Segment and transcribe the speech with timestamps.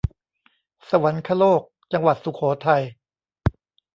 [0.89, 1.61] สวรรคโลก
[1.93, 2.83] จังหวัดสุโขทัย